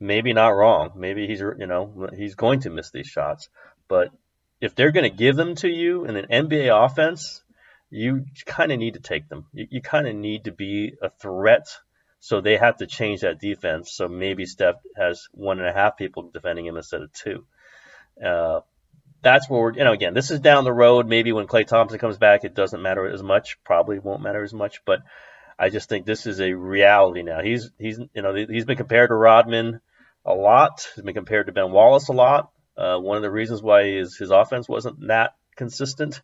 [0.00, 3.48] maybe not wrong maybe he's you know he's going to miss these shots
[3.88, 4.10] but
[4.60, 7.42] if they're going to give them to you in an NBA offense
[7.94, 9.46] you kind of need to take them.
[9.52, 11.68] You, you kind of need to be a threat.
[12.18, 13.92] So they have to change that defense.
[13.92, 17.46] So maybe Steph has one and a half people defending him instead of two.
[18.22, 18.60] Uh,
[19.22, 21.06] that's where we're, you know, again, this is down the road.
[21.06, 23.62] Maybe when Klay Thompson comes back, it doesn't matter as much.
[23.62, 24.84] Probably won't matter as much.
[24.84, 25.00] But
[25.58, 27.40] I just think this is a reality now.
[27.42, 29.80] He's, he's, you know, he's been compared to Rodman
[30.24, 30.88] a lot.
[30.94, 32.50] He's been compared to Ben Wallace a lot.
[32.76, 36.20] Uh, one of the reasons why his, his offense wasn't that consistent.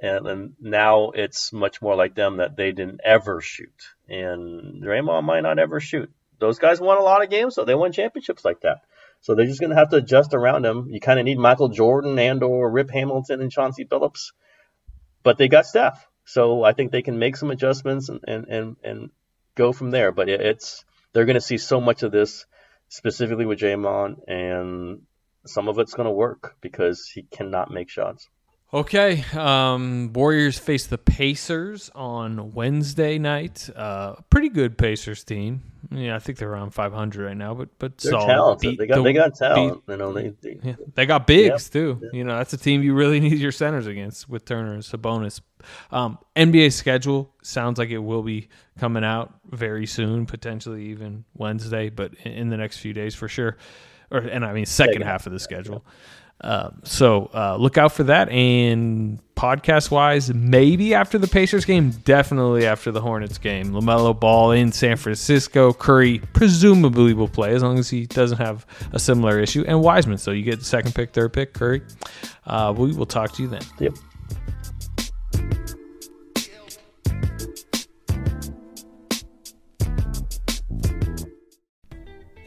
[0.00, 3.74] And, and now it's much more like them that they didn't ever shoot.
[4.08, 6.10] And Draymond might not ever shoot.
[6.38, 8.82] Those guys won a lot of games, so they won championships like that.
[9.20, 10.88] So they're just going to have to adjust around him.
[10.90, 14.32] You kind of need Michael Jordan and or Rip Hamilton and Chauncey Billups,
[15.24, 16.06] but they got Steph.
[16.28, 19.10] So I think they can make some adjustments and and and, and
[19.54, 20.12] go from there.
[20.12, 22.44] But it, it's they're going to see so much of this
[22.88, 25.02] specifically with Draymond, and
[25.46, 28.28] some of it's going to work because he cannot make shots.
[28.72, 33.70] Okay, um, Warriors face the Pacers on Wednesday night.
[33.74, 35.62] Uh, pretty good Pacers team.
[35.90, 38.58] Yeah, I think they're around 500 right now, but but They're solid.
[38.76, 39.86] They got the- they got talent.
[39.86, 41.98] beat- you know they, they yeah, they got bigs too.
[42.12, 45.40] You know, that's a team you really need your centers against with Turner and Sabonis.
[45.90, 48.48] Um, NBA schedule sounds like it will be
[48.78, 53.28] coming out very soon, potentially even Wednesday, but in, in the next few days for
[53.28, 53.56] sure.
[54.10, 55.86] Or and I mean second half of the schedule.
[56.40, 58.28] Um, so uh, look out for that.
[58.28, 63.72] And podcast wise, maybe after the Pacers game, definitely after the Hornets game.
[63.72, 65.72] LaMelo Ball in San Francisco.
[65.72, 69.64] Curry presumably will play as long as he doesn't have a similar issue.
[69.66, 70.18] And Wiseman.
[70.18, 71.82] So you get the second pick, third pick, Curry.
[72.46, 73.62] Uh, we will talk to you then.
[73.78, 73.94] Yep.